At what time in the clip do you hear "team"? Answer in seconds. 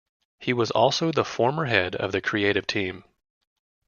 2.65-3.03